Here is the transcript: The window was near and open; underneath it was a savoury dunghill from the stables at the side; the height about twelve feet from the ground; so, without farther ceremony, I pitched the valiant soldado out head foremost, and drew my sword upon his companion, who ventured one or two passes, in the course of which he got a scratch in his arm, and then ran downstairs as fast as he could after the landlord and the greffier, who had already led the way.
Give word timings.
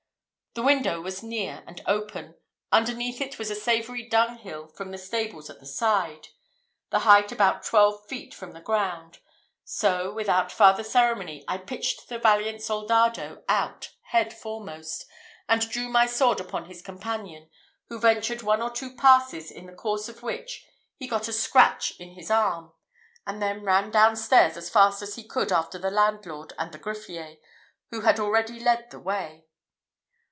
The 0.53 0.63
window 0.63 0.99
was 0.99 1.23
near 1.23 1.63
and 1.65 1.79
open; 1.85 2.35
underneath 2.73 3.21
it 3.21 3.39
was 3.39 3.49
a 3.49 3.55
savoury 3.55 4.09
dunghill 4.09 4.67
from 4.67 4.91
the 4.91 4.97
stables 4.97 5.49
at 5.49 5.61
the 5.61 5.65
side; 5.65 6.27
the 6.89 6.99
height 6.99 7.31
about 7.31 7.63
twelve 7.63 8.05
feet 8.09 8.33
from 8.33 8.51
the 8.51 8.59
ground; 8.59 9.19
so, 9.63 10.11
without 10.13 10.51
farther 10.51 10.83
ceremony, 10.83 11.45
I 11.47 11.57
pitched 11.57 12.09
the 12.09 12.19
valiant 12.19 12.61
soldado 12.61 13.45
out 13.47 13.91
head 14.09 14.33
foremost, 14.33 15.05
and 15.47 15.69
drew 15.69 15.87
my 15.87 16.05
sword 16.05 16.41
upon 16.41 16.65
his 16.65 16.81
companion, 16.81 17.49
who 17.87 17.97
ventured 17.97 18.41
one 18.41 18.61
or 18.61 18.71
two 18.71 18.93
passes, 18.93 19.51
in 19.51 19.67
the 19.67 19.73
course 19.73 20.09
of 20.09 20.21
which 20.21 20.65
he 20.97 21.07
got 21.07 21.29
a 21.29 21.33
scratch 21.33 21.93
in 21.97 22.15
his 22.15 22.29
arm, 22.29 22.73
and 23.25 23.41
then 23.41 23.63
ran 23.63 23.89
downstairs 23.89 24.57
as 24.57 24.69
fast 24.69 25.01
as 25.01 25.15
he 25.15 25.23
could 25.23 25.53
after 25.53 25.79
the 25.79 25.89
landlord 25.89 26.51
and 26.59 26.73
the 26.73 26.77
greffier, 26.77 27.37
who 27.91 28.01
had 28.01 28.19
already 28.19 28.59
led 28.59 28.89
the 28.91 28.99
way. 28.99 29.45